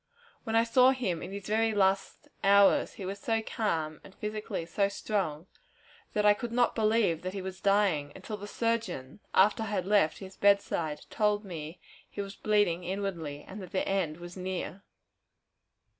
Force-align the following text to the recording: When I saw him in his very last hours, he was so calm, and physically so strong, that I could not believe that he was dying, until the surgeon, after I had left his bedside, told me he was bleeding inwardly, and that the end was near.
When 0.45 0.55
I 0.55 0.63
saw 0.63 0.89
him 0.93 1.21
in 1.21 1.31
his 1.31 1.45
very 1.45 1.75
last 1.75 2.27
hours, 2.43 2.93
he 2.93 3.05
was 3.05 3.19
so 3.19 3.43
calm, 3.43 4.01
and 4.03 4.15
physically 4.15 4.65
so 4.65 4.89
strong, 4.89 5.45
that 6.13 6.25
I 6.25 6.33
could 6.33 6.51
not 6.51 6.73
believe 6.73 7.21
that 7.21 7.35
he 7.35 7.41
was 7.43 7.61
dying, 7.61 8.11
until 8.15 8.35
the 8.37 8.47
surgeon, 8.47 9.19
after 9.35 9.61
I 9.61 9.67
had 9.67 9.85
left 9.85 10.17
his 10.17 10.35
bedside, 10.35 11.01
told 11.11 11.45
me 11.45 11.79
he 12.09 12.19
was 12.19 12.33
bleeding 12.35 12.83
inwardly, 12.83 13.45
and 13.47 13.61
that 13.61 13.73
the 13.73 13.87
end 13.87 14.17
was 14.17 14.35
near. 14.35 14.81